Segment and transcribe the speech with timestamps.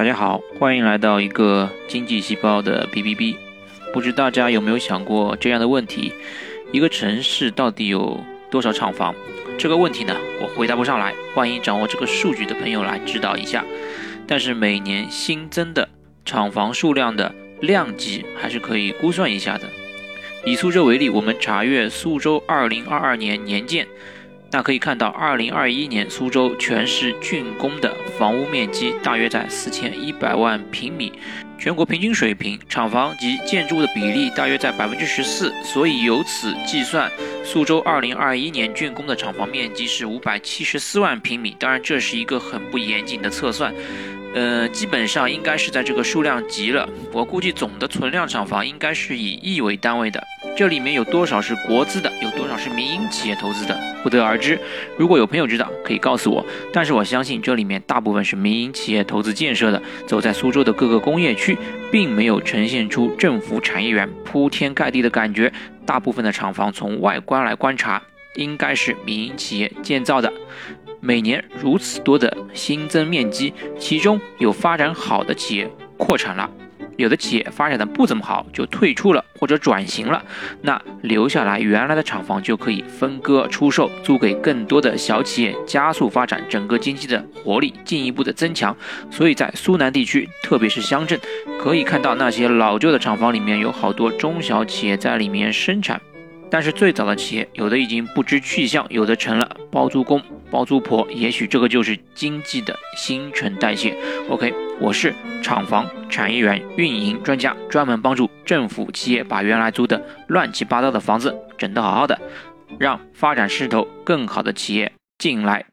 [0.00, 3.36] 大家好，欢迎来到一个经济细胞的 B B B。
[3.92, 6.14] 不知大家有没有想过这样的问题：
[6.72, 8.18] 一个城市到底有
[8.50, 9.14] 多少厂房？
[9.58, 11.12] 这个问题呢，我回答不上来。
[11.34, 13.62] 欢迎掌握这个数据的朋友来指导一下。
[14.26, 15.86] 但是每年新增的
[16.24, 19.68] 厂房数量的量级还是可以估算一下的。
[20.46, 23.86] 以苏州为例，我们查阅苏州2022年年鉴。
[24.52, 31.12] 那可以看到，二零二一年苏州全市竣工的房屋面积大约在四千一百万平米，
[31.56, 37.08] 全国平均水平厂房及建筑物的比例大约在百分之十四，所以由此计算，
[37.44, 41.54] 苏州二零二一年竣工的厂房面积是五百七十四万平米。
[41.56, 43.72] 当然，这是一个很不严谨的测算，
[44.34, 46.88] 呃，基本上应该是在这个数量级了。
[47.12, 50.22] 我估计总的存量厂房应该是以亿为单位的。
[50.56, 54.58] 这里面有多少是国资的，有多少是民营企业投资的，不得而知。
[54.96, 56.44] 如果有朋友知道，可以告诉我。
[56.72, 59.82] 但是我相信这里面大部分是民营企业投资建设的。
[60.06, 61.56] 走在苏州的各个工业区，
[61.90, 65.52] 并没有呈现出政府产业园铺天盖地的感觉。
[65.84, 68.02] 大部分的厂房从外观来观察，
[68.36, 70.32] 应该是民营企业建造的。
[71.00, 76.48] 每年如此多的新增面积，其中有发展好的企业扩产了。
[76.96, 80.22] 有的企业发展的不怎么好，就退出了或者转型了，
[80.60, 88.76] 那留下来原来的厂房就可以分割出售，租给更多的小企业，加速发展整个经济的活力，进一步的增强。
[89.10, 91.18] 所以在苏南地区，特别是乡镇，
[91.58, 95.98] 可以看到那些老旧的厂房里面有好多中小企业在里面生产。
[96.50, 103.96] 但是最早的企业，有的已经不知去向，有的成了包租公、包租婆，也许这个就是经济的新陈代谢。
[104.28, 112.20] OK，我是厂房产业园运营专家，专门帮助政府企业把原来租的乱七八糟的房子整得好好的，
[112.78, 115.70] 让发展势头更好的企业进来。